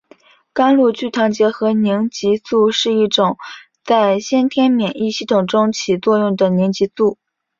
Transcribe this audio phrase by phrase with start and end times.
[0.51, 3.37] 甘露聚糖结合凝集素是一种
[3.83, 7.19] 在先天免疫系统中起作用的凝集素。